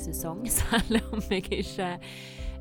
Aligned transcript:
sesong, 0.00 0.44
selv 0.60 1.00
om 1.12 1.22
jeg 1.30 1.46
ikke 1.60 1.90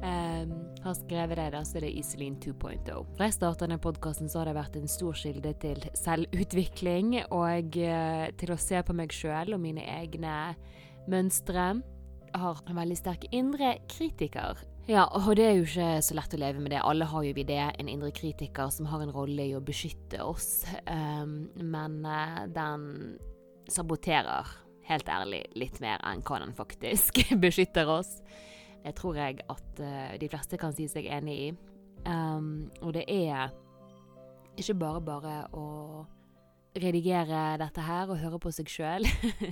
um, 0.03 0.55
har 0.83 0.97
skrevet 0.97 1.39
det, 1.39 1.47
da, 1.55 1.63
så 1.67 1.79
er 1.79 1.87
det 1.87 1.93
Iselin 1.99 2.37
2.0. 2.43 2.87
Da 2.87 3.27
jeg 3.27 3.35
starta 3.35 3.65
denne 3.65 3.79
podkasten, 3.81 4.31
så 4.31 4.41
har 4.41 4.49
det 4.49 4.57
vært 4.59 4.79
en 4.79 4.89
stor 4.91 5.17
kilde 5.19 5.53
til 5.61 5.85
selvutvikling 5.99 7.15
og 7.27 7.79
uh, 7.79 8.25
til 8.39 8.55
å 8.55 8.59
se 8.59 8.81
på 8.85 8.97
meg 8.97 9.15
sjøl 9.15 9.55
og 9.55 9.63
mine 9.63 9.85
egne 9.99 10.35
mønstre. 11.09 11.71
Jeg 12.29 12.43
har 12.43 12.59
en 12.69 12.77
veldig 12.77 12.99
sterk 12.99 13.25
indre 13.33 13.77
kritiker. 13.89 14.59
Ja, 14.89 15.03
og 15.05 15.35
det 15.37 15.45
er 15.45 15.57
jo 15.57 15.65
ikke 15.67 15.89
så 16.01 16.15
lett 16.17 16.33
å 16.33 16.39
leve 16.41 16.61
med 16.63 16.73
det. 16.73 16.81
Alle 16.81 17.05
har 17.05 17.25
jo 17.25 17.33
vi 17.37 17.45
det. 17.45 17.61
En 17.77 17.89
indre 17.91 18.09
kritiker 18.15 18.71
som 18.73 18.87
har 18.89 19.03
en 19.03 19.13
rolle 19.13 19.45
i 19.45 19.53
å 19.57 19.61
beskytte 19.61 20.23
oss. 20.25 20.63
Um, 20.89 21.51
men 21.61 21.99
uh, 22.05 22.47
den 22.49 22.87
saboterer, 23.69 24.49
helt 24.89 25.09
ærlig, 25.09 25.43
litt 25.57 25.79
mer 25.83 26.01
enn 26.07 26.23
hva 26.25 26.41
den 26.43 26.53
faktisk 26.57 27.21
beskytter 27.43 27.89
oss. 27.89 28.19
Det 28.83 28.95
tror 28.97 29.17
jeg 29.19 29.41
at 29.51 29.81
uh, 29.83 30.13
de 30.19 30.29
fleste 30.31 30.59
kan 30.59 30.75
si 30.75 30.87
seg 30.91 31.09
enig 31.11 31.39
i. 31.49 31.49
Um, 32.07 32.69
og 32.81 32.93
det 32.95 33.05
er 33.11 33.51
ikke 34.59 34.77
bare 34.79 35.01
bare 35.03 35.35
å 35.55 35.67
redigere 36.79 37.57
dette 37.59 37.83
her 37.83 38.11
og 38.11 38.21
høre 38.21 38.39
på 38.41 38.53
seg 38.55 38.71
sjøl. 38.71 39.07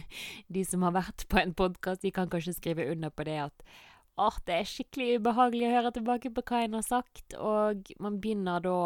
de 0.54 0.64
som 0.68 0.86
har 0.88 0.96
vært 0.96 1.28
på 1.30 1.42
en 1.42 1.54
podkast, 1.58 2.06
de 2.06 2.14
kan 2.16 2.32
kanskje 2.32 2.56
skrive 2.58 2.88
under 2.92 3.14
på 3.14 3.28
det 3.28 3.42
at 3.50 3.70
Åh, 4.18 4.34
det 4.50 4.56
er 4.56 4.66
skikkelig 4.66 5.20
ubehagelig 5.20 5.68
å 5.68 5.74
høre 5.76 5.92
tilbake 5.94 6.32
på 6.34 6.42
hva 6.50 6.64
en 6.66 6.80
har 6.80 6.86
sagt, 6.88 7.36
og 7.38 7.92
man 8.02 8.18
begynner 8.22 8.64
da 8.66 8.80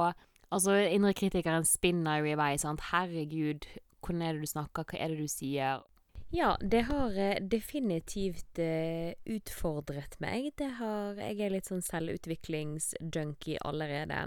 Altså, 0.52 0.74
indre 0.92 1.14
kritikeren 1.16 1.64
spinner 1.64 2.20
jo 2.20 2.26
i 2.28 2.36
vei, 2.36 2.58
sant. 2.60 2.82
Herregud, 2.90 3.64
hvordan 4.04 4.26
er 4.26 4.36
det 4.36 4.44
du 4.44 4.50
snakker, 4.52 4.84
hva 4.84 4.98
er 5.00 5.14
det 5.14 5.24
du 5.24 5.30
sier? 5.32 5.86
Ja, 6.32 6.58
det 6.62 6.86
har 6.88 7.18
eh, 7.20 7.42
definitivt 7.44 8.60
uh, 8.60 9.12
utfordret 9.28 10.16
meg. 10.24 10.54
Det 10.56 10.70
har 10.78 11.20
Jeg 11.20 11.42
er 11.44 11.52
litt 11.52 11.68
sånn 11.68 11.84
selvutviklingsjunkie 11.84 13.60
allerede. 13.68 14.22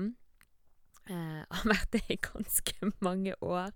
Eh, 1.09 1.41
har 1.57 1.65
vært 1.69 1.97
det 1.97 2.05
i 2.13 2.21
ganske 2.21 2.93
mange 3.05 3.33
år. 3.41 3.73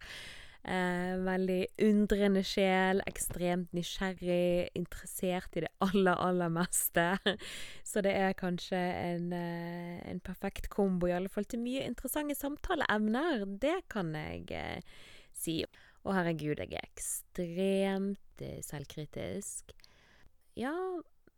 Eh, 0.69 1.15
veldig 1.25 1.63
undrende 1.87 2.43
sjel, 2.45 3.01
ekstremt 3.09 3.73
nysgjerrig, 3.77 4.69
interessert 4.77 5.57
i 5.57 5.63
det 5.65 5.71
aller, 5.85 6.19
aller 6.19 6.53
meste. 6.53 7.07
Så 7.89 8.03
det 8.05 8.13
er 8.13 8.37
kanskje 8.37 8.77
en, 8.77 9.31
eh, 9.33 10.03
en 10.11 10.21
perfekt 10.21 10.69
kombo, 10.73 11.09
i 11.09 11.15
alle 11.17 11.33
fall 11.33 11.49
til 11.49 11.63
mye 11.65 11.87
interessante 11.89 12.37
samtaleemner. 12.37 13.47
Det 13.63 13.79
kan 13.89 14.13
jeg 14.19 14.45
eh, 14.53 14.99
si. 15.33 15.63
Å, 16.05 16.15
herregud, 16.15 16.61
jeg 16.63 16.75
er 16.79 16.89
ekstremt 16.89 18.45
eh, 18.45 18.61
selvkritisk. 18.65 19.75
Ja, 20.59 20.75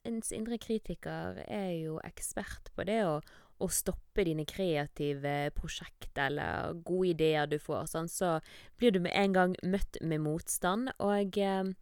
ens 0.07 0.33
indre 0.33 0.61
kritiker 0.61 1.41
er 1.47 1.73
jo 1.77 2.01
ekspert 2.07 2.73
på 2.77 2.87
det 2.89 3.03
å 3.09 3.21
å 3.61 3.69
stoppe 3.69 4.25
dine 4.25 4.47
kreative 4.49 5.51
prosjekt 5.57 6.19
eller 6.19 6.75
gode 6.87 7.13
ideer 7.13 7.49
du 7.51 7.59
får, 7.61 7.91
sånn, 7.93 8.09
så 8.09 8.39
blir 8.81 8.95
du 8.95 9.01
med 9.05 9.15
en 9.17 9.37
gang 9.37 9.57
møtt 9.63 10.01
med 10.01 10.23
motstand. 10.25 10.93
Og 11.05 11.39
eh, 11.39 11.73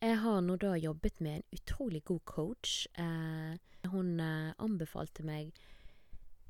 jeg 0.00 0.20
har 0.24 0.40
nå 0.44 0.58
da 0.60 0.76
jobbet 0.80 1.20
med 1.24 1.40
en 1.40 1.58
utrolig 1.58 2.04
god 2.08 2.24
coach. 2.28 2.84
Eh, 3.00 3.56
hun 3.90 4.20
eh, 4.20 4.52
anbefalte 4.60 5.24
meg 5.24 5.54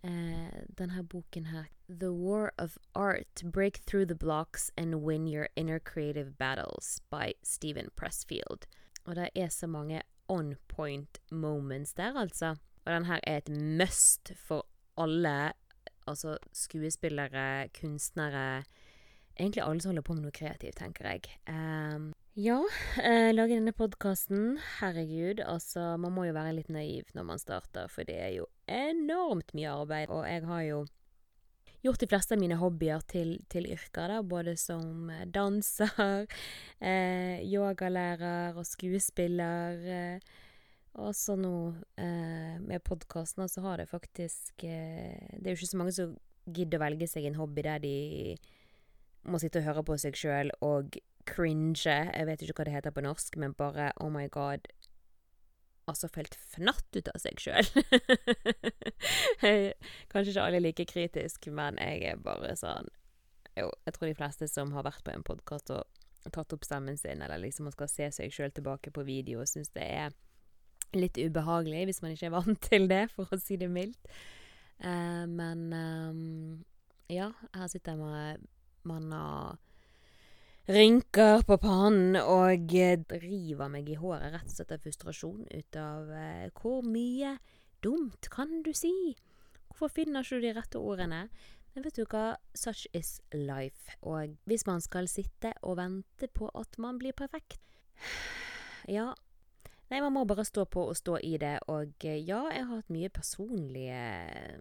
eh, 0.02 0.64
denne 0.78 1.02
boken 1.02 1.46
her, 1.46 1.68
The 1.88 2.12
War 2.12 2.52
of 2.58 2.78
Art, 2.94 3.42
Break 3.44 3.80
Through 3.86 4.06
the 4.06 4.14
Blocks 4.14 4.70
and 4.76 4.94
Win 4.94 5.26
Your 5.26 5.48
Inner 5.56 5.78
Creative 5.78 6.38
Battles 6.38 7.00
by 7.10 7.32
Stephen 7.42 7.88
Pressfield. 7.96 8.66
Og 9.04 9.16
det 9.16 9.28
er 9.34 9.48
så 9.48 9.66
mange 9.66 10.02
on 10.28 10.56
point 10.68 11.18
moments 11.30 11.92
der, 11.92 12.20
altså. 12.20 12.56
Og 12.84 12.92
den 12.92 13.04
her 13.04 13.20
er 13.22 13.36
et 13.36 13.48
must 13.48 14.32
for 14.36 14.66
alle, 14.96 15.52
altså 16.06 16.36
skuespillere, 16.52 17.68
kunstnere 17.80 18.62
Egentlig 19.38 19.62
alle 19.64 19.80
som 19.80 19.92
holder 19.92 20.06
på 20.06 20.16
med 20.16 20.26
noe 20.26 20.34
kreativt, 20.36 20.78
tenker 20.80 21.06
jeg. 21.06 21.30
Um, 21.48 22.10
ja, 22.38 22.60
eh, 23.02 23.32
lage 23.34 23.56
denne 23.56 23.72
podkasten. 23.76 24.58
Herregud, 24.78 25.40
altså 25.42 25.96
Man 25.98 26.14
må 26.14 26.28
jo 26.28 26.36
være 26.36 26.54
litt 26.60 26.70
naiv 26.72 27.08
når 27.16 27.26
man 27.32 27.42
starter, 27.42 27.88
for 27.90 28.06
det 28.08 28.16
er 28.20 28.32
jo 28.36 28.46
enormt 28.70 29.54
mye 29.56 29.72
arbeid. 29.72 30.12
Og 30.14 30.26
jeg 30.28 30.44
har 30.46 30.62
jo 30.68 30.84
gjort 31.84 32.02
de 32.02 32.08
fleste 32.10 32.36
av 32.36 32.40
mine 32.42 32.58
hobbyer 32.60 33.02
til, 33.08 33.34
til 33.52 33.66
yrker, 33.72 34.12
da, 34.12 34.20
både 34.22 34.54
som 34.60 35.10
danser, 35.32 36.28
eh, 36.92 37.40
yogalærer 37.48 38.56
og 38.60 38.68
skuespiller. 38.68 39.84
Eh, 39.98 40.38
og 41.00 41.14
så 41.14 41.36
nå 41.38 41.54
eh, 42.02 42.56
med 42.62 42.82
podkasten, 42.84 43.48
så 43.48 43.62
har 43.62 43.78
det 43.78 43.90
faktisk 43.90 44.64
eh, 44.66 45.36
Det 45.38 45.44
er 45.44 45.52
jo 45.54 45.58
ikke 45.60 45.74
så 45.74 45.78
mange 45.78 45.94
som 45.94 46.16
gidder 46.50 46.80
å 46.80 46.84
velge 46.84 47.06
seg 47.06 47.28
en 47.28 47.38
hobby 47.38 47.62
der 47.62 47.82
de 47.82 47.94
må 49.28 49.40
sitte 49.40 49.60
og 49.60 49.68
høre 49.68 49.84
på 49.86 49.96
seg 50.00 50.16
sjøl 50.18 50.52
og 50.64 50.96
cringe. 51.28 51.86
Jeg 51.86 52.28
vet 52.28 52.42
ikke 52.42 52.60
hva 52.60 52.68
det 52.68 52.76
heter 52.76 52.94
på 52.94 53.04
norsk, 53.04 53.36
men 53.40 53.56
bare 53.58 53.90
oh 54.00 54.10
my 54.12 54.26
god. 54.32 54.68
Altså 55.90 56.10
felt 56.12 56.36
fnatt 56.52 56.96
ut 56.96 57.10
av 57.10 57.18
seg 57.20 57.40
sjøl. 57.42 57.66
Kanskje 60.12 60.32
ikke 60.32 60.44
alle 60.44 60.60
er 60.60 60.64
like 60.64 60.86
kritisk, 60.88 61.50
men 61.54 61.80
jeg 61.82 61.96
er 62.12 62.20
bare 62.22 62.54
sånn 62.58 62.88
Jo, 63.58 63.70
jeg 63.86 63.96
tror 63.96 64.06
de 64.06 64.18
fleste 64.18 64.48
som 64.48 64.72
har 64.76 64.86
vært 64.86 65.02
på 65.04 65.12
en 65.12 65.26
podkast 65.26 65.72
og 65.74 66.30
tatt 66.30 66.52
opp 66.54 66.64
stemmen 66.64 66.98
sin, 67.00 67.22
eller 67.24 67.40
liksom 67.40 67.66
man 67.66 67.74
skal 67.74 67.90
se 67.90 68.10
seg 68.14 68.34
sjøl 68.34 68.52
tilbake 68.54 68.92
på 68.94 69.06
video, 69.08 69.42
syns 69.48 69.72
det 69.74 69.86
er 69.88 70.14
litt 70.96 71.18
ubehagelig 71.18 71.86
hvis 71.88 72.00
man 72.04 72.14
ikke 72.14 72.28
er 72.28 72.34
vant 72.34 72.62
til 72.70 72.86
det, 72.90 73.04
for 73.14 73.30
å 73.30 73.40
si 73.40 73.58
det 73.60 73.70
mildt. 73.72 74.00
Uh, 74.80 75.26
men 75.28 75.66
um, 75.74 76.64
ja, 77.12 77.32
her 77.56 77.72
sitter 77.72 77.96
jeg 77.96 78.00
med 78.00 78.48
manna 78.88 79.56
rynker 80.70 81.42
på 81.46 81.56
pannen 81.58 82.18
og 82.20 82.68
driver 82.70 83.70
meg 83.72 83.88
i 83.90 83.96
håret 83.98 84.34
rett 84.34 84.50
og 84.50 84.54
slett 84.54 84.74
av 84.76 84.84
frustrasjon 84.84 85.46
ut 85.48 85.78
av 85.80 86.12
eh, 86.14 86.50
hvor 86.60 86.84
mye 86.86 87.36
dumt 87.82 88.28
kan 88.30 88.60
du 88.62 88.70
si? 88.76 88.92
Hvorfor 89.70 89.90
finner 89.94 90.22
ikke 90.22 90.38
du 90.38 90.46
de 90.46 90.52
rette 90.54 90.82
ordene? 90.82 91.24
Men 91.74 91.86
vet 91.86 91.96
du 91.96 92.04
hva, 92.10 92.34
such 92.54 92.86
is 92.98 93.20
life. 93.32 93.94
Og 94.02 94.34
hvis 94.50 94.66
man 94.66 94.82
skal 94.82 95.06
sitte 95.08 95.52
og 95.62 95.78
vente 95.78 96.28
på 96.34 96.50
at 96.58 96.78
man 96.82 96.98
blir 96.98 97.14
perfekt 97.16 97.60
Ja, 98.96 99.12
Nei, 99.90 99.98
man 100.04 100.14
må 100.14 100.22
bare 100.28 100.44
stå 100.46 100.62
på 100.70 100.84
og 100.86 100.94
stå 100.94 101.16
i 101.26 101.32
det. 101.42 101.56
Og 101.72 102.04
eh, 102.06 102.20
ja, 102.22 102.44
jeg 102.54 102.62
har 102.62 102.78
hatt 102.78 102.92
mye 102.94 103.10
personlige 103.10 104.02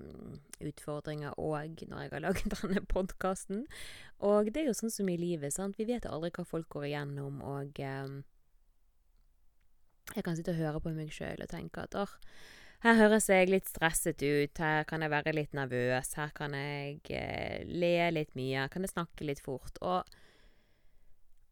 mm, 0.01 0.40
utfordringer 0.72 1.38
òg 1.38 1.84
når 1.85 2.01
jeg 2.01 2.13
har 2.16 2.23
laget 2.25 2.53
denne 2.56 2.81
podkasten. 2.90 3.68
Og 4.25 4.50
det 4.50 4.63
er 4.63 4.72
jo 4.72 4.78
sånn 4.79 4.94
som 4.94 5.12
i 5.13 5.19
livet, 5.22 5.53
sant. 5.53 5.78
Vi 5.78 5.85
vet 5.89 6.09
aldri 6.09 6.34
hva 6.34 6.47
folk 6.50 6.69
går 6.73 6.89
igjennom, 6.89 7.44
og 7.45 7.78
eh, 7.78 8.16
jeg 10.16 10.25
kan 10.25 10.38
sitte 10.38 10.56
og 10.56 10.63
høre 10.63 10.81
på 10.81 10.95
meg 10.95 11.13
sjøl 11.13 11.45
og 11.45 11.51
tenke 11.51 11.85
at 11.85 11.94
åh, 12.00 12.16
her 12.81 12.95
høres 12.97 13.28
jeg 13.29 13.51
litt 13.51 13.68
stresset 13.69 14.23
ut, 14.23 14.62
her 14.63 14.85
kan 14.89 15.03
jeg 15.03 15.12
være 15.12 15.35
litt 15.35 15.53
nervøs, 15.53 16.13
her 16.18 16.34
kan 16.34 16.56
jeg 16.57 17.01
eh, 17.13 17.62
le 17.68 17.94
litt 18.16 18.34
mye, 18.39 18.63
her 18.63 18.73
kan 18.73 18.88
jeg 18.88 18.95
snakke 18.95 19.28
litt 19.29 19.44
fort. 19.45 19.78
Og 19.85 20.09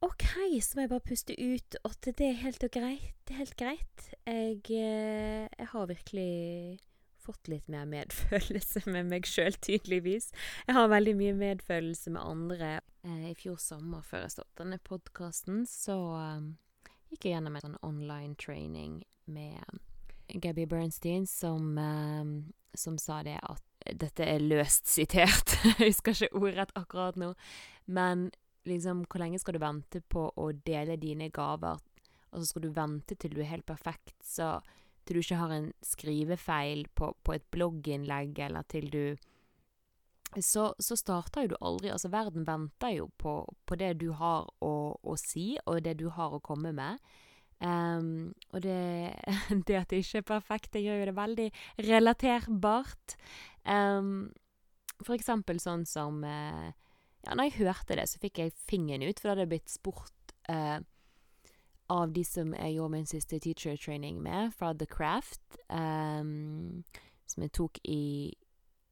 OK, 0.06 0.26
så 0.62 0.78
må 0.78 0.84
jeg 0.84 0.92
bare 0.92 1.06
puste 1.08 1.34
ut, 1.34 1.78
at 1.88 2.10
det 2.20 2.26
er 2.28 2.42
helt 2.44 2.66
greit. 2.74 3.16
Det 3.26 3.34
er 3.34 3.42
helt 3.42 3.58
greit. 3.58 4.04
Jeg, 4.28 4.60
eh, 4.70 5.48
jeg 5.50 5.68
har 5.72 5.90
virkelig 5.90 6.80
fått 7.18 7.50
litt 7.50 7.68
mer 7.68 7.88
medfølelse 7.90 8.86
med 8.86 9.10
meg 9.10 9.26
sjøl, 9.28 9.58
tydeligvis. 9.58 10.30
Jeg 10.68 10.78
har 10.78 10.94
veldig 10.94 11.16
mye 11.18 11.34
medfølelse 11.40 12.14
med 12.14 12.22
andre. 12.22 12.72
Eh, 13.04 13.32
I 13.32 13.36
fjor 13.40 13.58
sommer, 13.62 14.06
før 14.06 14.28
jeg 14.28 14.38
startet 14.38 14.62
denne 14.62 14.80
podkasten, 14.86 15.66
så 15.66 15.98
um, 15.98 16.50
gikk 17.10 17.26
jeg 17.26 17.38
gjennom 17.38 17.58
en 17.58 17.66
sånn 17.66 17.82
online 17.82 18.38
training 18.38 19.02
med 19.26 19.82
Gabby 20.44 20.68
Bernstein, 20.70 21.26
som, 21.26 21.74
som 22.76 22.98
sa 23.02 23.24
det 23.26 23.40
at 23.42 23.64
Dette 23.88 24.26
er 24.26 24.42
løst 24.44 24.90
sitert, 24.90 25.54
jeg 25.80 25.94
husker 25.94 26.12
ikke 26.12 26.42
ordrett 26.42 26.74
akkurat 26.76 27.16
nå, 27.16 27.30
men 27.88 28.26
liksom, 28.69 29.06
hvor 29.08 29.24
lenge 29.24 29.40
skal 29.42 29.58
du 29.58 29.64
vente 29.64 30.02
på 30.02 30.28
å 30.36 30.50
dele 30.66 30.98
dine 31.02 31.30
gaver? 31.34 31.80
Altså, 32.31 32.50
skal 32.52 32.68
du 32.68 32.74
vente 32.75 33.16
til 33.16 33.34
du 33.34 33.42
er 33.42 33.52
helt 33.54 33.68
perfekt, 33.68 34.16
så 34.24 34.58
til 35.08 35.18
du 35.18 35.24
ikke 35.24 35.40
har 35.40 35.54
en 35.56 35.72
skrivefeil 35.86 36.88
på, 36.96 37.14
på 37.24 37.38
et 37.38 37.46
blogginnlegg, 37.54 38.40
eller 38.44 38.68
til 38.68 38.90
du 38.92 39.04
så, 40.44 40.74
så, 40.80 40.98
starter 41.00 41.46
jo 41.46 41.54
du 41.54 41.62
aldri 41.64 41.92
Altså, 41.94 42.10
verden 42.12 42.44
venter 42.48 42.98
jo 42.98 43.08
på, 43.18 43.40
på 43.66 43.78
det 43.80 43.94
du 44.02 44.10
har 44.19 44.50
å, 44.60 44.74
å, 45.00 45.16
si, 45.16 45.54
og 45.66 45.80
det 45.86 45.96
du 46.02 46.10
har 46.13 46.36
å 46.36 46.42
komme 46.44 46.74
med. 46.75 47.00
Um, 47.63 48.36
og 48.52 48.62
det, 48.66 49.13
det, 49.68 49.78
at 49.80 49.88
det 49.90 50.02
ikke 50.04 50.22
er 50.22 50.28
perfekt, 50.28 50.74
det 50.75 50.84
gjør 50.84 51.00
jo 51.00 51.08
det 51.10 51.16
veldig 51.18 51.48
relaterbart. 51.88 53.16
Um, 53.63 54.28
for 55.00 55.16
eksempel 55.16 55.62
sånn 55.63 55.88
som 55.88 56.20
uh, 56.28 56.75
Ja, 57.27 57.35
når 57.35 57.50
jeg 57.50 57.57
hørte 57.68 57.97
det, 58.00 58.07
så 58.07 58.21
fikk 58.24 58.39
jeg 58.39 58.56
fingeren 58.69 59.03
ut, 59.03 59.19
for 59.19 59.27
da 59.27 59.33
hadde 59.35 59.44
jeg 59.44 59.51
blitt 59.51 59.71
spurt 59.74 60.35
eh, 60.47 60.77
av 61.91 62.13
de 62.15 62.24
som 62.24 62.53
jeg 62.56 62.77
gjorde 62.77 62.94
min 62.94 63.09
siste 63.09 63.39
teacher 63.44 63.75
training 63.75 64.21
med, 64.24 64.53
fra 64.56 64.71
The 64.74 64.88
Craft, 64.88 65.59
um, 65.68 66.85
som 67.27 67.44
jeg 67.44 67.51
tok 67.59 67.79
i 67.83 68.33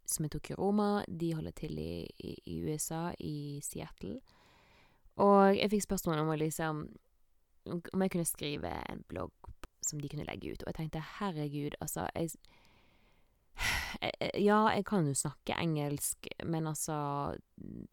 som 0.05 0.27
jeg 0.27 0.35
tok 0.35 0.51
i 0.51 0.57
Roma. 0.59 0.89
De 1.07 1.31
holder 1.33 1.55
til 1.57 1.79
i, 1.81 2.03
i, 2.19 2.35
i 2.45 2.59
USA, 2.61 3.07
i 3.19 3.61
Seattle. 3.65 4.19
Og 5.17 5.55
jeg 5.55 5.71
fikk 5.71 5.85
spørsmål 5.87 6.19
om 6.21 6.33
liksom 6.37 6.81
Om 7.65 8.01
jeg 8.03 8.11
kunne 8.11 8.27
skrive 8.29 8.69
en 8.91 8.99
blogg 9.07 9.31
som 9.81 10.01
de 10.01 10.09
kunne 10.09 10.27
legge 10.27 10.51
ut. 10.51 10.63
Og 10.63 10.67
jeg 10.67 10.75
tenkte 10.75 11.01
herregud, 11.19 11.73
altså 11.81 12.05
jeg, 12.13 12.35
Ja, 14.35 14.59
jeg 14.75 14.83
kan 14.89 15.07
jo 15.07 15.15
snakke 15.17 15.55
engelsk, 15.57 16.27
men 16.43 16.67
altså 16.67 17.35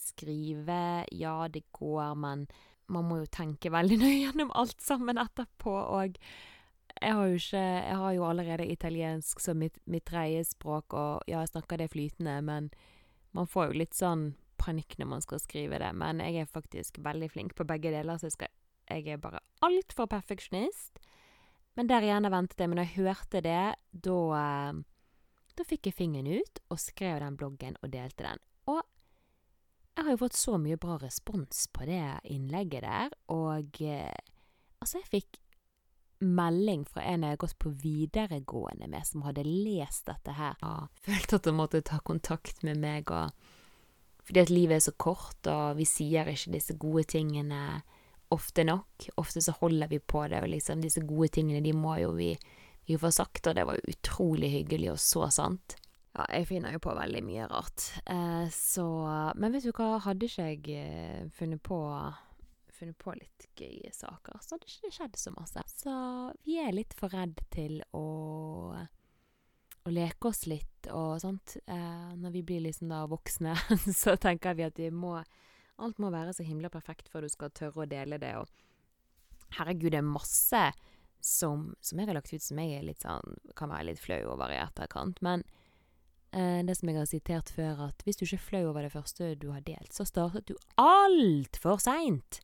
Skrive, 0.02 1.04
ja, 1.14 1.36
det 1.48 1.64
går, 1.72 2.14
men 2.18 2.46
man 2.92 3.06
må 3.08 3.20
jo 3.22 3.28
tenke 3.30 3.72
veldig 3.72 3.98
nøye 4.02 4.18
gjennom 4.24 4.52
alt 4.58 4.82
sammen 4.82 5.20
etterpå, 5.22 5.72
og 5.72 6.18
jeg 7.02 7.14
har 7.16 7.30
jo 7.30 7.38
ikke 7.38 7.62
Jeg 7.62 7.96
har 7.98 8.12
jo 8.12 8.26
allerede 8.28 8.66
italiensk 8.66 9.40
som 9.40 9.58
mitt, 9.58 9.78
mitt 9.86 10.04
tredje 10.06 10.44
språk, 10.50 10.92
og 10.92 11.22
ja, 11.26 11.40
jeg 11.40 11.54
snakker 11.54 11.80
det 11.80 11.92
flytende, 11.94 12.40
men 12.42 12.70
man 13.32 13.48
får 13.48 13.70
jo 13.70 13.80
litt 13.80 13.96
sånn 13.96 14.32
panikk 14.62 14.98
når 14.98 15.08
man 15.14 15.24
skal 15.24 15.40
skrive 15.42 15.80
det. 15.82 15.90
Men 15.98 16.20
jeg 16.22 16.42
er 16.42 16.50
faktisk 16.50 17.00
veldig 17.02 17.30
flink 17.32 17.56
på 17.58 17.66
begge 17.66 17.90
deler, 17.94 18.18
så 18.20 18.28
jeg, 18.28 18.36
skal, 18.36 18.52
jeg 18.90 19.08
er 19.08 19.22
bare 19.22 19.42
altfor 19.64 20.10
perfeksjonist. 20.12 21.00
Men 21.78 21.88
der 21.88 22.04
igjen 22.04 22.28
ventet 22.28 22.60
jeg. 22.60 22.70
Men 22.70 22.82
da 22.82 22.86
jeg 22.86 23.06
hørte 23.06 23.42
det, 23.44 23.62
da 24.04 24.18
eh, 24.38 24.82
Da 25.58 25.66
fikk 25.68 25.90
jeg 25.90 25.98
fingeren 25.98 26.30
ut 26.40 26.62
og 26.72 26.80
skrev 26.80 27.20
den 27.20 27.36
bloggen 27.36 27.76
og 27.82 27.92
delte 27.92 28.24
den. 28.24 28.42
Og 28.72 28.80
jeg 29.92 30.06
har 30.06 30.14
jo 30.14 30.22
fått 30.24 30.38
så 30.38 30.56
mye 30.60 30.80
bra 30.80 30.96
respons 31.02 31.66
på 31.72 31.86
det 31.88 32.02
innlegget 32.32 32.86
der, 32.86 33.16
og 33.34 33.80
eh, 33.84 34.14
altså, 34.80 35.02
jeg 35.02 35.10
fikk 35.12 35.40
melding 36.22 36.84
fra 36.86 37.02
en 37.02 37.26
jeg 37.26 37.34
har 37.34 37.40
gått 37.42 37.58
på 37.60 37.72
videregående 37.82 38.88
med, 38.88 39.04
som 39.06 39.24
hadde 39.26 39.44
lest 39.44 40.06
dette 40.08 40.36
her. 40.38 40.56
Ja, 40.62 40.86
følte 41.04 41.38
at 41.38 41.48
hun 41.50 41.58
måtte 41.58 41.82
ta 41.84 41.98
kontakt 42.00 42.62
med 42.66 42.80
meg, 42.80 43.10
og 43.10 43.34
fordi 44.22 44.44
at 44.44 44.52
livet 44.54 44.78
er 44.78 44.84
så 44.86 44.94
kort, 44.94 45.40
og 45.50 45.76
vi 45.80 45.86
sier 45.88 46.30
ikke 46.30 46.54
disse 46.54 46.78
gode 46.78 47.04
tingene 47.10 47.82
ofte 48.32 48.64
nok. 48.64 49.10
Ofte 49.20 49.42
så 49.44 49.54
holder 49.58 49.90
vi 49.90 49.98
på 49.98 50.24
det, 50.30 50.40
og 50.40 50.52
liksom 50.54 50.82
disse 50.84 51.02
gode 51.04 51.32
tingene, 51.36 51.60
de 51.64 51.74
må 51.76 51.98
jo 52.00 52.14
vi, 52.16 52.32
vi 52.86 52.98
for 52.98 53.14
sagt, 53.14 53.46
og 53.46 53.56
det 53.56 53.64
var 53.68 53.80
utrolig 53.88 54.50
hyggelig 54.56 54.92
og 54.94 55.00
så 55.02 55.28
sant. 55.34 55.76
Ja, 56.12 56.26
jeg 56.28 56.50
finner 56.50 56.74
jo 56.74 56.82
på 56.84 56.92
veldig 56.96 57.22
mye 57.24 57.46
rart. 57.48 57.86
Eh, 58.04 58.48
så 58.52 58.84
Men 59.38 59.54
vet 59.54 59.64
du 59.64 59.72
hva, 59.72 59.96
hadde 60.04 60.28
ikke 60.28 60.48
jeg 60.50 60.76
eh, 60.76 61.30
funnet 61.32 61.62
på 61.64 61.78
funnet 62.82 62.98
på 62.98 63.14
litt 63.14 63.46
gøye 63.54 63.92
saker, 63.94 64.40
så 64.42 64.56
hadde 64.56 64.66
ikke 64.66 64.88
det 64.88 64.96
skjedd 64.96 65.20
så 65.20 65.32
masse. 65.36 65.62
Så 65.70 65.92
vi 66.46 66.58
er 66.58 66.74
litt 66.74 66.96
for 66.98 67.14
redd 67.14 67.38
til 67.54 67.78
å, 67.94 68.06
å 68.74 69.92
leke 69.92 70.32
oss 70.32 70.44
litt 70.50 70.88
og 70.90 71.20
sånt. 71.22 71.56
Eh, 71.62 72.10
når 72.18 72.34
vi 72.34 72.42
blir 72.48 72.64
liksom 72.66 72.90
da 72.90 73.04
voksne, 73.10 73.54
så 74.02 74.16
tenker 74.20 74.58
vi 74.58 74.68
at 74.68 74.82
vi 74.82 74.90
må 74.90 75.20
Alt 75.82 75.96
må 75.98 76.10
være 76.12 76.34
så 76.36 76.44
himla 76.44 76.68
perfekt 76.70 77.08
før 77.10 77.24
du 77.24 77.30
skal 77.32 77.50
tørre 77.56 77.82
å 77.82 77.88
dele 77.88 78.18
det, 78.20 78.34
og 78.38 79.56
herregud, 79.56 79.88
det 79.90 79.98
er 80.02 80.04
masse 80.06 80.60
som, 81.24 81.70
som 81.80 81.98
jeg 81.98 82.10
har 82.10 82.18
lagt 82.18 82.32
ut 82.32 82.42
som 82.42 82.58
jeg 82.58 82.78
er 82.78 82.86
litt 82.86 83.04
sånn 83.04 83.36
Kan 83.58 83.70
være 83.70 83.92
litt 83.92 84.00
flau 84.02 84.20
over 84.34 84.50
i 84.50 84.58
etterkant, 84.58 85.20
men 85.22 85.44
Eh, 86.32 86.64
det 86.64 86.78
som 86.78 86.88
jeg 86.88 86.96
har 86.96 87.08
sitert 87.08 87.50
før, 87.52 87.88
at 87.90 88.04
hvis 88.06 88.16
du 88.16 88.24
ikke 88.24 88.38
er 88.38 88.46
flau 88.46 88.62
over 88.70 88.86
det 88.86 88.92
første 88.94 89.34
du 89.36 89.50
har 89.52 89.60
delt, 89.66 89.92
så 89.92 90.06
startet 90.08 90.48
du 90.48 90.54
altfor 90.80 91.82
seint. 91.82 92.40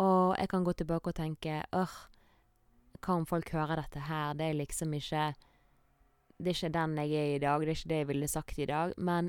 Og 0.00 0.38
jeg 0.38 0.48
kan 0.48 0.64
gå 0.64 0.72
tilbake 0.72 1.12
og 1.12 1.18
tenke 1.18 1.58
åh, 1.76 1.96
hva 3.00 3.18
om 3.18 3.26
folk 3.28 3.52
hører 3.52 3.82
dette 3.82 4.06
her, 4.08 4.32
det 4.38 4.48
er 4.48 4.60
liksom 4.62 4.96
ikke 4.96 5.32
Det 6.40 6.48
er 6.48 6.56
ikke 6.56 6.72
den 6.72 6.96
jeg 6.96 7.12
er 7.12 7.34
i 7.34 7.40
dag, 7.42 7.60
det 7.60 7.68
er 7.68 7.76
ikke 7.76 7.88
det 7.90 7.96
jeg 7.98 8.08
ville 8.08 8.28
sagt 8.28 8.58
i 8.58 8.66
dag, 8.66 8.94
men 8.96 9.28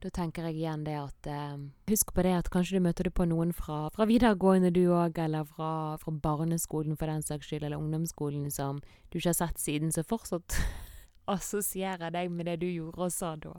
da 0.00 0.10
tenker 0.16 0.46
jeg 0.48 0.56
igjen 0.62 0.84
det 0.86 0.96
at 0.96 1.28
eh, 1.28 1.58
Husk 1.90 2.14
på 2.16 2.24
det 2.24 2.32
at 2.38 2.48
kanskje 2.52 2.78
du 2.78 2.84
møter 2.86 3.08
du 3.08 3.12
på 3.12 3.26
noen 3.28 3.52
fra, 3.56 3.82
fra 3.92 4.06
videregående 4.08 4.72
du 4.72 4.86
òg, 4.96 5.18
eller 5.20 5.44
fra, 5.44 5.98
fra, 6.00 6.14
barneskolen 6.24 6.96
for 6.96 7.10
den 7.10 7.24
saks 7.26 7.50
skyld, 7.50 7.66
eller 7.68 7.80
ungdomsskolen 7.80 8.48
som 8.54 8.80
du 9.10 9.18
ikke 9.18 9.34
har 9.34 9.38
sett 9.42 9.60
siden, 9.60 9.92
så 9.92 10.06
fortsatt 10.06 10.56
assosierer 11.36 12.14
deg 12.14 12.32
med 12.32 12.48
det 12.48 12.60
du 12.64 12.68
gjorde 12.70 13.10
og 13.10 13.14
sa 13.14 13.34
da. 13.36 13.54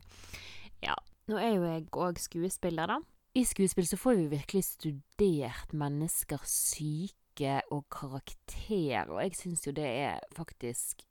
Ja. 0.81 0.97
Nå 1.29 1.38
er 1.38 1.53
jo 1.53 1.67
jeg 1.67 1.88
òg 1.93 2.17
skuespiller, 2.19 2.89
da. 2.89 2.97
I 3.38 3.45
skuespill 3.47 3.85
så 3.88 3.99
får 4.01 4.17
vi 4.17 4.31
virkelig 4.33 4.65
studert 4.73 5.71
mennesker 5.77 6.41
syke 6.49 7.61
og 7.71 7.85
karakter, 7.93 9.05
og 9.07 9.21
jeg 9.21 9.38
syns 9.38 9.63
jo 9.69 9.75
det 9.77 9.88
er 9.88 10.25
faktisk 10.35 11.05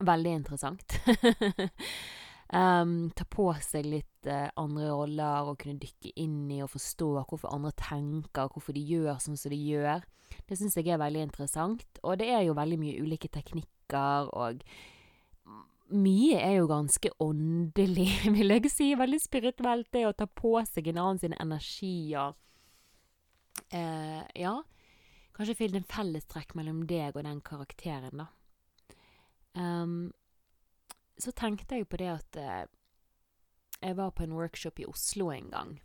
veldig 0.00 0.38
interessant. 0.40 0.96
um, 2.52 2.94
ta 3.16 3.26
på 3.30 3.48
seg 3.64 3.88
litt 3.88 4.28
uh, 4.28 4.48
andre 4.60 4.90
roller 4.92 5.50
og 5.50 5.58
kunne 5.62 5.80
dykke 5.82 6.14
inn 6.20 6.46
i 6.52 6.62
og 6.64 6.72
forstå 6.74 7.10
hvorfor 7.20 7.52
andre 7.54 7.72
tenker, 7.78 8.50
hvorfor 8.52 8.76
de 8.76 8.84
gjør 8.84 9.20
sånn 9.22 9.38
som 9.40 9.54
de 9.54 9.60
gjør. 9.60 10.06
Det 10.46 10.58
syns 10.58 10.78
jeg 10.78 10.90
er 10.90 11.02
veldig 11.02 11.26
interessant, 11.26 12.00
og 12.02 12.18
det 12.20 12.30
er 12.30 12.44
jo 12.46 12.56
veldig 12.58 12.78
mye 12.80 13.02
ulike 13.02 13.30
teknikker 13.32 14.30
og 14.30 14.64
mye 15.90 16.38
er 16.38 16.60
jo 16.60 16.68
ganske 16.70 17.10
åndelig, 17.22 18.08
vil 18.36 18.54
jeg 18.54 18.70
si. 18.72 18.92
Veldig 18.98 19.20
spirituelt, 19.22 19.88
det 19.94 20.06
å 20.06 20.14
ta 20.16 20.26
på 20.26 20.54
seg 20.68 20.90
en 20.90 21.00
annen 21.02 21.22
sin 21.22 21.36
energi 21.38 22.12
og 22.18 22.36
eh, 23.74 24.22
Ja. 24.38 24.60
Kanskje 25.34 25.56
finne 25.56 25.80
en 25.80 25.88
fellestrekk 25.88 26.52
mellom 26.58 26.82
deg 26.90 27.16
og 27.16 27.24
den 27.24 27.38
karakteren, 27.40 28.20
da. 28.20 28.26
Um, 29.56 30.10
så 31.20 31.32
tenkte 31.36 31.78
jeg 31.78 31.88
på 31.88 32.00
det 32.00 32.10
at 32.12 32.40
eh, 32.40 32.64
jeg 33.80 33.96
var 33.96 34.10
på 34.10 34.24
en 34.24 34.36
workshop 34.36 34.80
i 34.80 34.86
Oslo 34.88 35.30
en 35.30 35.50
gang. 35.50 35.76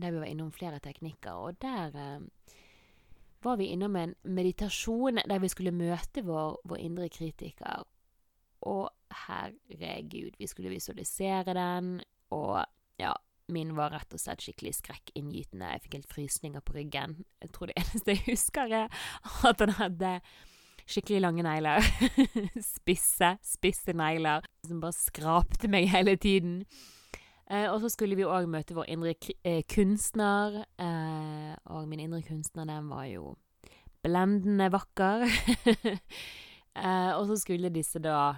Der 0.00 0.10
vi 0.10 0.18
var 0.18 0.28
innom 0.30 0.52
flere 0.52 0.78
teknikker, 0.80 1.32
og 1.32 1.60
der 1.60 1.96
eh, 1.96 2.54
var 3.42 3.56
vi 3.56 3.72
innom 3.74 3.96
en 3.96 4.14
meditasjon 4.22 5.20
der 5.28 5.42
vi 5.42 5.48
skulle 5.48 5.74
møte 5.74 6.24
vår, 6.24 6.60
vår 6.64 6.80
indre 6.80 7.08
kritiker. 7.08 7.84
Og 8.62 8.90
herregud, 9.26 10.38
vi 10.38 10.46
skulle 10.46 10.70
visualisere 10.70 11.54
den, 11.54 12.00
og 12.30 12.64
ja, 12.98 13.12
min 13.52 13.74
var 13.76 13.92
rett 13.92 14.14
og 14.14 14.22
slett 14.22 14.44
skikkelig 14.44 14.76
skrekkinngytende. 14.78 15.72
Jeg 15.74 15.84
fikk 15.84 15.98
helt 15.98 16.14
frysninger 16.14 16.64
på 16.64 16.76
ryggen. 16.78 17.18
Jeg 17.42 17.52
tror 17.52 17.68
det 17.68 17.76
eneste 17.82 18.14
jeg 18.14 18.24
husker, 18.30 18.72
er 18.72 18.88
at 19.48 19.64
han 19.64 19.74
hadde 19.80 20.12
skikkelig 20.92 21.22
lange 21.24 21.44
negler. 21.46 21.84
spisse, 22.74 23.34
spisse 23.46 23.94
negler 23.96 24.44
som 24.66 24.82
bare 24.82 24.96
skrapte 24.96 25.70
meg 25.72 25.88
hele 25.92 26.16
tiden. 26.20 26.60
Eh, 27.50 27.68
og 27.68 27.80
så 27.82 27.90
skulle 27.92 28.16
vi 28.16 28.26
òg 28.28 28.48
møte 28.50 28.76
vår 28.76 28.88
indre 28.92 29.14
eh, 29.44 29.62
kunstner, 29.68 30.62
eh, 30.80 31.52
og 31.74 31.88
min 31.90 32.00
indre 32.04 32.22
kunstner, 32.24 32.68
den 32.68 32.88
var 32.92 33.08
jo 33.10 33.34
blendende 34.02 34.70
vakker. 34.72 35.26
eh, 36.84 37.12
og 37.16 37.26
så 37.28 37.38
skulle 37.42 37.72
disse 37.74 38.02
da 38.02 38.34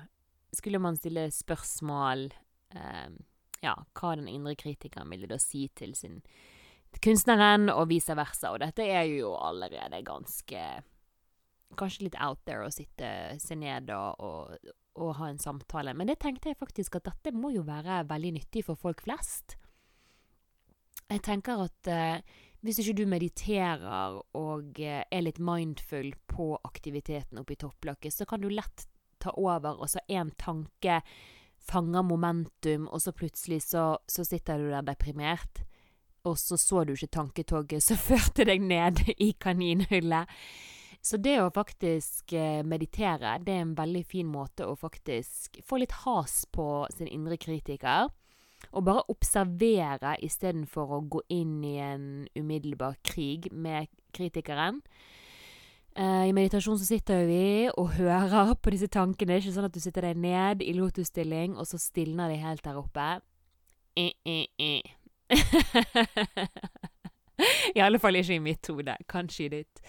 skulle 0.54 0.78
man 0.82 0.98
stille 0.98 1.28
spørsmål 1.34 2.28
eh, 2.74 3.14
Ja, 3.64 3.78
hva 3.96 4.10
den 4.18 4.28
indre 4.28 4.52
kritikeren 4.60 5.08
ville 5.10 5.28
da 5.30 5.38
si 5.40 5.66
til 5.74 5.94
sin 5.96 6.20
kunstneren, 7.02 7.70
og 7.72 7.88
vice 7.90 8.14
versa. 8.14 8.52
Og 8.52 8.60
dette 8.62 8.84
er 8.86 9.06
jo 9.08 9.32
allerede 9.34 10.02
ganske 10.06 10.60
Kanskje 11.78 12.08
litt 12.08 12.16
out 12.22 12.40
there 12.48 12.66
å 12.66 12.72
sitte 12.72 13.08
se 13.42 13.56
ned 13.58 13.90
og, 13.94 14.20
og, 14.22 14.72
og, 14.96 15.10
ha 15.18 15.28
en 15.30 15.42
samtale. 15.42 15.94
Men 15.94 16.10
det 16.10 16.20
tenkte 16.22 16.52
jeg 16.52 16.60
faktisk 16.60 16.98
at 17.00 17.10
dette 17.10 17.34
må 17.36 17.52
jo 17.54 17.66
være 17.66 18.04
veldig 18.10 18.34
nyttig 18.38 18.64
for 18.68 18.80
folk 18.80 19.04
flest. 19.06 19.56
Jeg 21.10 21.20
tenker 21.26 21.66
at 21.66 21.90
eh, 21.90 22.18
hvis 22.64 22.80
ikke 22.80 22.96
du 23.02 23.04
mediterer 23.10 24.18
og 24.40 24.80
eh, 24.80 25.04
er 25.04 25.24
litt 25.26 25.40
mindful 25.42 26.14
på 26.30 26.54
aktiviteten 26.64 27.42
oppe 27.42 27.56
i 27.56 27.60
topplokket, 27.60 28.14
så 28.14 28.26
kan 28.28 28.40
du 28.40 28.48
lett 28.48 28.86
ta 29.20 29.34
over, 29.40 29.80
og 29.80 29.90
så 29.92 30.00
én 30.08 30.32
tanke 30.40 31.02
fanger 31.64 32.04
momentum, 32.04 32.88
og 32.88 33.02
så 33.02 33.12
plutselig 33.16 33.62
så, 33.68 33.94
så 34.08 34.24
sitter 34.24 34.60
du 34.60 34.70
der 34.72 34.84
deprimert. 34.84 35.64
Og 36.24 36.38
så 36.40 36.56
så 36.56 36.84
du 36.84 36.94
ikke 36.94 37.12
tanketoget 37.18 37.84
som 37.84 38.00
førte 38.08 38.46
deg 38.48 38.64
ned 38.64 39.02
i 39.18 39.34
kaninhullet. 39.40 40.30
Så 41.04 41.18
det 41.20 41.36
å 41.42 41.50
faktisk 41.52 42.32
eh, 42.32 42.62
meditere, 42.64 43.36
det 43.44 43.52
er 43.52 43.64
en 43.66 43.74
veldig 43.76 44.04
fin 44.08 44.28
måte 44.28 44.64
å 44.64 44.76
faktisk 44.78 45.60
få 45.66 45.82
litt 45.82 45.92
has 46.06 46.44
på 46.48 46.86
sin 46.96 47.10
indre 47.12 47.36
kritiker. 47.36 48.08
Og 48.72 48.86
bare 48.86 49.04
observere 49.12 50.14
istedenfor 50.24 50.94
å 50.96 51.02
gå 51.12 51.20
inn 51.36 51.58
i 51.68 51.74
en 51.84 52.06
umiddelbar 52.32 52.96
krig 53.04 53.50
med 53.52 53.92
kritikeren. 54.16 54.80
Uh, 55.94 56.24
I 56.26 56.32
meditasjon 56.34 56.80
så 56.80 56.88
sitter 56.88 57.26
vi 57.28 57.68
og 57.68 57.92
hører 58.00 58.56
på 58.58 58.72
disse 58.72 58.88
tankene. 58.90 59.28
Det 59.28 59.36
er 59.36 59.44
ikke 59.44 59.54
sånn 59.58 59.68
at 59.68 59.76
du 59.76 59.82
sitter 59.84 60.08
deg 60.08 60.18
ned 60.24 60.64
i 60.64 60.72
lotusstilling, 60.74 61.54
og 61.60 61.68
så 61.70 61.78
stilner 61.78 62.32
de 62.32 62.40
helt 62.40 62.64
der 62.64 62.80
oppe. 62.80 63.10
I, 63.94 64.08
i, 64.26 64.40
i. 64.58 64.72
I 67.76 67.82
alle 67.84 68.00
fall 68.02 68.18
ikke 68.18 68.34
i 68.34 68.42
mitt 68.42 68.66
hode. 68.72 68.96
Kanskje 69.10 69.44
i 69.44 69.52
ditt. 69.52 69.84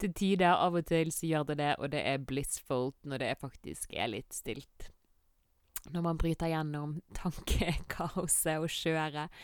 Til 0.00 0.14
tider, 0.16 0.54
av 0.54 0.78
og 0.78 0.86
til, 0.88 1.10
så 1.12 1.28
gjør 1.28 1.50
det 1.50 1.58
det, 1.60 1.74
og 1.78 1.90
det 1.92 2.00
er 2.08 2.22
blissful 2.24 2.94
når 3.04 3.24
det 3.24 3.34
faktisk 3.42 3.92
er 3.92 4.08
litt 4.14 4.32
stilt. 4.32 4.88
Når 5.90 6.04
man 6.04 6.20
bryter 6.20 6.52
gjennom 6.52 6.98
tankekaoset 7.18 8.56
og 8.60 8.72
skjøret. 8.72 9.42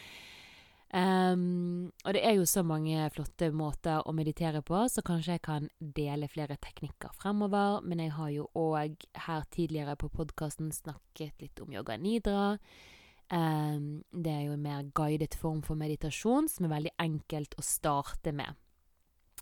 Um, 0.94 1.90
og 2.06 2.14
det 2.14 2.22
er 2.25 2.36
jo 2.38 2.44
så 2.46 2.62
mange 2.62 3.08
flotte 3.10 3.48
måter 3.50 4.04
å 4.06 4.12
meditere 4.14 4.62
på, 4.64 4.84
så 4.88 5.02
kanskje 5.04 5.34
jeg 5.34 5.42
kan 5.44 5.66
dele 5.80 6.28
flere 6.30 6.56
teknikker 6.62 7.12
fremover. 7.18 7.82
Men 7.84 8.04
jeg 8.04 8.14
har 8.16 8.30
jo 8.32 8.50
òg 8.56 9.08
her 9.26 9.48
tidligere 9.52 9.96
på 10.00 10.12
podkasten 10.14 10.70
snakket 10.72 11.42
litt 11.42 11.64
om 11.64 11.75
yoga 11.75 11.98
nidra. 12.00 12.54
Um, 13.26 14.04
det 14.14 14.30
er 14.30 14.44
jo 14.46 14.54
en 14.54 14.62
mer 14.62 14.86
guidet 14.94 15.34
form 15.34 15.64
for 15.66 15.78
meditasjon 15.78 16.46
som 16.48 16.68
er 16.68 16.76
veldig 16.76 16.94
enkelt 17.02 17.58
å 17.58 17.66
starte 17.66 18.32
med. 18.36 18.54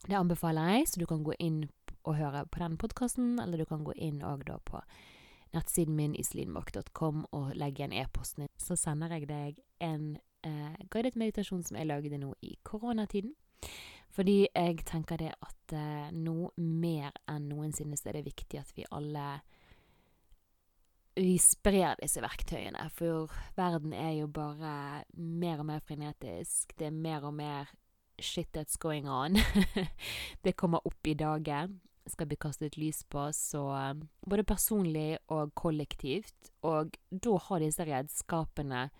Det 0.04 0.16
anbefaler 0.18 0.70
jeg, 0.75 0.88
så 0.88 1.00
du 1.00 1.06
kan 1.08 1.25
gå 1.25 1.32
inn 1.40 1.64
og 2.04 2.18
høre 2.18 2.44
på 2.52 2.61
den 2.61 2.76
podkasten, 2.80 3.38
eller 3.40 3.62
du 3.62 3.64
kan 3.68 3.84
gå 3.87 3.94
inn 3.96 4.20
òg 4.26 4.44
da 4.49 4.58
på 4.61 4.82
nettsiden 5.54 5.96
min 5.96 6.16
islinmark.com 6.18 7.25
og 7.32 7.54
legge 7.56 7.80
igjen 7.82 7.96
e-posten 7.96 8.44
din. 8.44 8.52
Så 8.61 8.76
sender 8.76 9.14
jeg 9.14 9.28
deg 9.30 9.62
en 9.84 10.16
eh, 10.44 10.76
guidet 10.92 11.16
meditasjon 11.16 11.64
som 11.64 11.78
jeg 11.78 11.88
lagde 11.88 12.20
nå 12.20 12.34
i 12.44 12.56
koronatiden. 12.66 13.32
Fordi 14.14 14.44
jeg 14.46 14.84
tenker 14.87 15.18
det 15.18 15.32
at 15.42 15.75
eh, 15.75 16.11
nå 16.12 16.52
mer 16.61 17.14
enn 17.30 17.49
noensinne 17.50 17.96
så 17.99 18.11
er 18.11 18.20
det 18.20 18.28
viktig 18.28 18.61
at 18.61 18.75
vi 18.76 18.87
alle 18.94 19.38
vi 21.14 21.37
sprer 21.38 21.94
disse 22.00 22.18
verktøyene, 22.18 22.88
for 22.90 23.30
verden 23.54 23.92
er 23.94 24.16
jo 24.16 24.26
bare 24.26 25.04
mer 25.14 25.61
og 25.62 25.68
mer 25.68 25.82
frenetisk. 25.87 26.75
Det 26.75 26.88
er 26.88 26.96
mer 26.96 27.28
og 27.28 27.37
mer 27.38 27.70
shit 28.18 28.49
that's 28.52 28.76
going 28.76 29.09
on. 29.09 29.38
det 30.42 30.52
kommer 30.52 30.87
opp 30.87 31.06
i 31.06 31.14
dagen. 31.14 31.80
Skal 32.06 32.28
bli 32.28 32.37
kastet 32.37 32.76
lys 32.76 33.04
på, 33.09 33.30
så 33.33 33.62
um, 33.73 34.02
både 34.26 34.44
personlig 34.44 35.18
og 35.33 35.54
kollektivt. 35.56 36.52
Og 36.62 36.97
da 37.11 37.38
har 37.49 37.64
disse 37.64 37.87
redskapene 37.88 38.90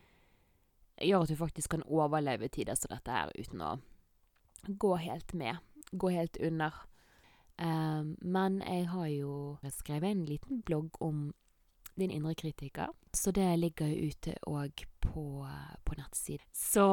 gjør 1.02 1.26
at 1.26 1.28
du 1.33 1.37
faktisk 1.37 1.75
kan 1.75 1.85
overleve 1.90 2.49
tider 2.49 2.78
som 2.78 2.94
dette 2.94 3.12
her 3.12 3.33
uten 3.38 3.62
å 3.64 3.76
gå 4.68 4.94
helt 5.02 5.35
med. 5.37 5.61
Gå 5.92 6.11
helt 6.14 6.38
under. 6.40 6.75
Um, 7.59 8.16
men 8.23 8.62
jeg 8.62 8.88
har 8.90 9.09
jo 9.12 9.35
skrevet 9.71 10.11
en 10.11 10.25
liten 10.26 10.62
blogg 10.66 10.97
om 11.00 11.28
din 11.99 12.11
indre 12.11 12.35
kritiker. 12.35 12.90
Så 13.14 13.30
det 13.35 13.47
ligger 13.61 13.88
jo 13.88 14.11
ute 14.11 14.35
òg 14.50 14.85
på, 15.04 15.25
på 15.85 15.97
nettsiden. 15.99 16.47
Så 16.50 16.85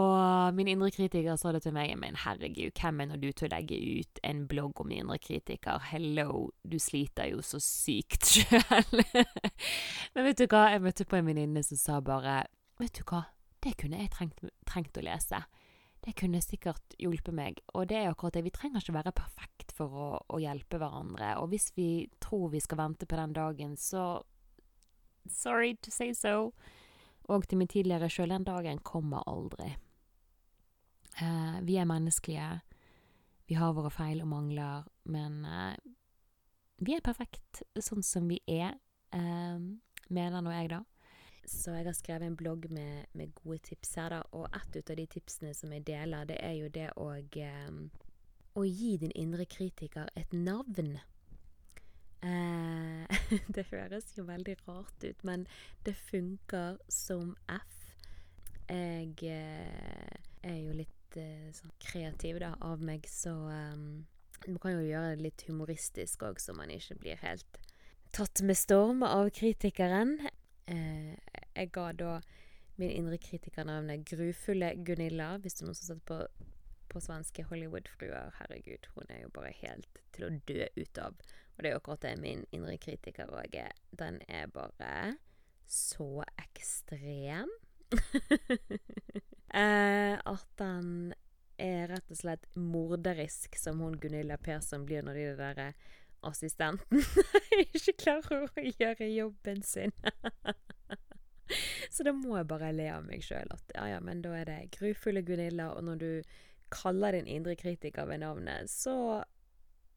min 0.54 0.70
indre 0.70 0.92
kritiker 0.94 1.40
sa 1.40 1.54
det 1.56 1.64
til 1.66 1.74
meg, 1.76 1.96
men 2.00 2.20
herregud, 2.24 2.76
hvem 2.78 3.02
er 3.02 3.10
nå 3.10 3.18
du 3.22 3.32
til 3.32 3.50
å 3.50 3.54
legge 3.56 3.80
ut 3.80 4.22
en 4.28 4.44
blogg 4.50 4.84
om 4.84 4.92
din 4.92 5.04
indre 5.04 5.18
kritiker? 5.22 5.82
Hello, 5.92 6.52
du 6.62 6.78
sliter 6.80 7.32
jo 7.32 7.42
så 7.46 7.62
sykt 7.64 8.30
sjøl. 8.36 9.04
men 10.14 10.30
vet 10.30 10.44
du 10.44 10.46
hva, 10.46 10.68
jeg 10.76 10.86
møtte 10.86 11.10
på 11.10 11.18
en 11.18 11.32
venninne 11.32 11.66
som 11.66 11.82
sa 11.82 11.98
bare, 12.06 12.44
vet 12.82 13.02
du 13.02 13.04
hva, 13.10 13.26
det 13.66 13.76
kunne 13.82 14.04
jeg 14.04 14.14
trengt, 14.14 14.46
trengt 14.70 14.98
å 14.98 15.06
lese 15.06 15.42
det 16.02 16.16
kunne 16.18 16.42
sikkert 16.42 16.96
hjulpet 16.98 17.36
meg. 17.36 17.60
Og 17.78 17.88
det 17.90 18.00
er 18.00 18.10
akkurat 18.10 18.34
det. 18.34 18.46
Vi 18.48 18.54
trenger 18.54 18.82
ikke 18.82 18.96
være 18.96 19.14
perfekt 19.16 19.74
for 19.78 19.94
å, 19.94 20.08
å, 20.34 20.40
hjelpe 20.42 20.80
hverandre. 20.82 21.36
Og 21.42 21.52
hvis 21.52 21.70
vi 21.78 22.08
tror 22.24 22.50
vi 22.56 22.62
skal 22.64 22.82
vente 22.82 23.06
på 23.06 23.20
den 23.20 23.36
dagen, 23.38 23.76
så 23.78 24.24
Sorry 25.30 25.76
to 25.82 25.92
say 25.92 26.14
so. 26.14 26.52
Og 27.30 27.48
til 27.48 27.58
min 27.58 27.68
tidligere 27.68 28.10
sjøl, 28.10 28.30
den 28.34 28.44
dagen 28.44 28.80
kommer 28.84 29.24
aldri. 29.30 29.76
Uh, 31.22 31.60
vi 31.68 31.76
er 31.76 31.86
menneskelige. 31.86 32.62
Vi 33.48 33.58
har 33.60 33.74
våre 33.74 33.92
feil 33.92 34.22
og 34.24 34.28
mangler, 34.32 34.88
men 35.04 35.46
uh, 35.46 35.76
vi 36.82 36.96
er 36.96 37.04
perfekt 37.04 37.62
sånn 37.80 38.04
som 38.04 38.30
vi 38.32 38.40
er, 38.48 38.78
uh, 39.16 39.60
mener 40.10 40.42
nå 40.42 40.54
jeg, 40.56 40.72
da. 40.72 40.82
Så 41.46 41.74
jeg 41.76 41.88
har 41.88 41.98
skrevet 41.98 42.28
en 42.28 42.38
blogg 42.38 42.68
med, 42.72 43.08
med, 43.18 43.34
gode 43.36 43.60
tips 43.66 43.96
her, 44.00 44.14
da. 44.14 44.22
Og 44.38 44.48
ett 44.56 44.90
av 44.90 44.98
de 44.98 45.08
tipsene 45.10 45.54
som 45.58 45.74
jeg 45.74 45.86
deler, 45.88 46.28
det 46.30 46.40
er 46.42 46.58
jo 46.60 46.70
det 46.72 46.90
å 46.98 47.12
Å 48.52 48.64
gi 48.68 48.98
din 49.00 49.14
indre 49.16 49.46
kritiker 49.46 50.10
et 50.16 50.34
navn. 50.34 50.98
Eh, 52.22 53.20
det 53.56 53.66
høres 53.72 54.12
jo 54.18 54.26
veldig 54.28 54.56
rart 54.68 55.06
ut, 55.06 55.24
men 55.28 55.48
det 55.86 55.96
funker 55.98 56.78
som 56.92 57.36
F. 57.50 57.78
Jeg 58.72 59.16
eh, 59.28 60.20
er 60.48 60.60
jo 60.62 60.76
litt 60.78 61.18
eh, 61.20 61.50
sånn 61.56 61.74
kreativ 61.82 62.40
da, 62.44 62.54
av 62.64 62.84
meg, 62.86 63.08
så 63.10 63.34
um, 63.34 64.06
man 64.48 64.62
kan 64.62 64.78
jo 64.78 64.86
gjøre 64.86 65.16
det 65.16 65.26
litt 65.26 65.44
humoristisk 65.50 66.24
òg, 66.28 66.40
så 66.40 66.56
man 66.56 66.72
ikke 66.72 67.00
blir 67.02 67.20
helt 67.26 67.60
tatt 68.16 68.44
med 68.46 68.60
storm 68.60 69.04
av 69.08 69.32
kritikeren. 69.36 70.20
Eh, 70.72 71.18
jeg 71.56 71.74
ga 71.76 71.90
da 71.98 72.14
min 72.80 72.94
indre 72.94 73.20
kritiker 73.22 73.68
navnet 73.68 74.06
Grufulle 74.08 74.72
Gunilla, 74.86 75.36
hvis 75.42 75.58
det 75.58 75.66
er 75.66 75.70
noen 75.70 75.80
som 75.82 75.94
satt 75.94 76.08
på 76.08 76.24
på 76.92 77.00
svenske 77.00 77.44
Hollywood-fruer. 77.48 78.34
Herregud, 78.40 78.88
hun 78.96 79.06
er 79.10 79.22
jo 79.24 79.30
bare 79.32 79.54
helt 79.62 80.02
til 80.16 80.28
å 80.28 80.32
dø 80.50 80.66
ut 80.76 81.00
av. 81.00 81.16
Og 81.62 81.66
det 81.66 81.72
er 81.72 81.78
akkurat 81.78 82.02
det 82.02 82.12
min 82.18 82.40
indre 82.50 82.74
kritiker 82.82 83.30
òg 83.30 83.54
er. 83.62 83.76
Den 83.94 84.16
er 84.26 84.48
bare 84.50 85.18
så 85.70 86.24
ekstrem. 86.42 87.52
eh, 89.54 90.16
at 90.18 90.48
den 90.58 91.12
er 91.62 91.92
rett 91.92 92.10
og 92.10 92.18
slett 92.18 92.48
morderisk, 92.58 93.60
som 93.62 93.84
hun 93.86 94.00
Gunilla 94.02 94.40
Persson 94.42 94.88
blir 94.90 95.06
når 95.06 95.20
de 95.20 95.28
der 95.38 95.62
assistenten 96.26 97.06
ikke 97.76 97.94
klarer 98.08 98.48
å 98.48 98.64
gjøre 98.66 99.12
jobben 99.12 99.62
sin. 99.62 99.94
Så 101.94 102.08
da 102.08 102.14
må 102.16 102.40
jeg 102.40 102.50
bare 102.50 102.72
le 102.74 102.88
av 102.90 103.06
meg 103.06 103.22
sjøl. 103.22 103.54
Ja, 103.76 103.86
ja, 103.86 104.00
men 104.02 104.24
da 104.26 104.34
er 104.40 104.50
det 104.50 104.72
grufulle 104.80 105.22
Gunilla, 105.28 105.70
og 105.76 105.86
når 105.86 106.02
du 106.02 106.34
kaller 106.74 107.14
din 107.14 107.30
indre 107.30 107.54
kritiker 107.60 108.10
ved 108.10 108.24
navnet, 108.26 108.74
så 108.74 109.22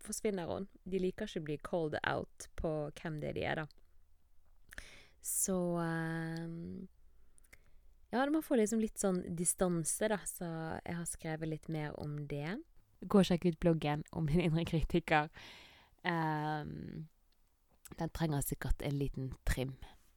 forsvinner 0.04 0.50
hun. 0.50 0.68
De 0.84 1.00
liker 1.00 1.28
ikke 1.28 1.42
å 1.42 1.48
bli 1.48 1.56
called 1.64 1.96
out 2.02 2.48
på 2.60 2.72
hvem 3.00 3.20
det 3.22 3.32
er 3.32 3.38
de 3.38 3.46
er, 3.48 3.62
da. 3.62 3.66
Så 5.24 5.56
um, 5.80 6.86
Ja, 8.12 8.26
man 8.30 8.44
får 8.44 8.60
liksom 8.60 8.82
litt 8.82 9.00
sånn 9.00 9.22
distanse, 9.36 10.08
da, 10.12 10.20
så 10.28 10.46
jeg 10.84 10.98
har 11.00 11.08
skrevet 11.08 11.50
litt 11.50 11.70
mer 11.72 11.96
om 12.00 12.18
det. 12.30 12.58
Gå 13.04 13.20
og 13.22 13.28
sjekk 13.28 13.48
ut 13.48 13.60
bloggen 13.60 14.04
om 14.12 14.28
min 14.28 14.44
indre 14.44 14.66
kritiker. 14.68 15.32
Um, 16.04 17.08
den 17.98 18.12
trenger 18.12 18.44
sikkert 18.44 18.84
en 18.84 18.98
liten 19.00 19.32
trim. 19.48 19.74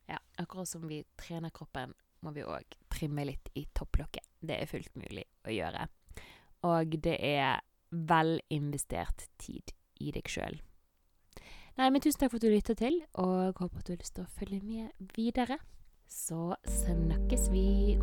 Ja, 0.08 0.20
akkurat 0.40 0.70
som 0.70 0.88
vi 0.88 1.02
trener 1.20 1.52
kroppen, 1.56 1.96
må 2.24 2.34
vi 2.36 2.44
òg 2.44 2.78
trimme 2.92 3.26
litt 3.28 3.50
i 3.56 3.66
topplokket. 3.76 4.26
Det 4.40 4.60
er 4.60 4.70
fullt 4.70 4.96
mulig 5.00 5.26
å 5.48 5.54
gjøre. 5.54 5.88
Og 6.68 6.96
det 7.04 7.18
er 7.24 7.60
vel 7.90 8.38
investert 8.54 9.28
tid 9.40 9.77
i 10.00 10.14
deg 10.16 10.30
sjøl. 10.32 10.60
Nei, 11.78 11.90
men 11.94 12.02
tusen 12.02 12.24
takk 12.24 12.34
for 12.34 12.40
at 12.40 12.46
du 12.46 12.50
lytta 12.50 12.74
til, 12.78 13.02
og 13.22 13.60
håper 13.60 13.82
at 13.82 13.88
du 13.88 13.94
har 13.94 14.02
lyst 14.02 14.16
til 14.18 14.26
å 14.26 14.34
følge 14.40 14.62
med 14.66 15.10
videre. 15.14 15.60
Så 16.10 16.56
snakkes 16.66 17.52
vi. 17.54 17.98